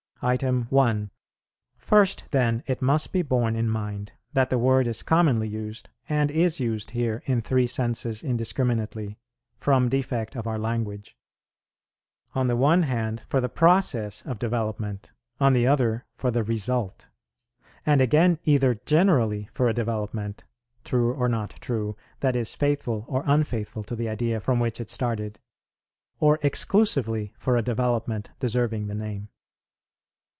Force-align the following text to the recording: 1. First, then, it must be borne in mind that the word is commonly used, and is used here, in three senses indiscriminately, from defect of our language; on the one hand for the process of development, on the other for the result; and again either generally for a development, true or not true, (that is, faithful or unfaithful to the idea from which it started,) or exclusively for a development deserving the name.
1. 0.69 1.09
First, 1.79 2.25
then, 2.29 2.61
it 2.67 2.79
must 2.79 3.11
be 3.11 3.23
borne 3.23 3.55
in 3.55 3.67
mind 3.67 4.11
that 4.33 4.51
the 4.51 4.57
word 4.59 4.87
is 4.87 5.01
commonly 5.01 5.47
used, 5.47 5.89
and 6.07 6.29
is 6.29 6.59
used 6.59 6.91
here, 6.91 7.23
in 7.25 7.41
three 7.41 7.65
senses 7.65 8.21
indiscriminately, 8.23 9.17
from 9.57 9.89
defect 9.89 10.35
of 10.35 10.45
our 10.45 10.59
language; 10.59 11.17
on 12.35 12.45
the 12.45 12.55
one 12.55 12.83
hand 12.83 13.21
for 13.27 13.41
the 13.41 13.49
process 13.49 14.21
of 14.27 14.37
development, 14.37 15.11
on 15.39 15.53
the 15.53 15.65
other 15.65 16.05
for 16.13 16.29
the 16.29 16.43
result; 16.43 17.07
and 17.83 17.99
again 17.99 18.37
either 18.43 18.75
generally 18.85 19.49
for 19.53 19.67
a 19.67 19.73
development, 19.73 20.43
true 20.83 21.11
or 21.15 21.27
not 21.27 21.49
true, 21.59 21.97
(that 22.19 22.35
is, 22.35 22.53
faithful 22.53 23.05
or 23.07 23.23
unfaithful 23.25 23.81
to 23.83 23.95
the 23.95 24.07
idea 24.07 24.39
from 24.39 24.59
which 24.59 24.79
it 24.79 24.91
started,) 24.91 25.39
or 26.19 26.37
exclusively 26.43 27.33
for 27.39 27.57
a 27.57 27.63
development 27.63 28.29
deserving 28.39 28.85
the 28.85 28.93
name. 28.93 29.27